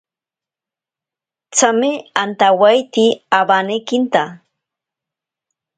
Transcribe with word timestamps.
Tsame 1.53 1.91
antawaite 2.21 3.05
awanekinta. 3.39 4.23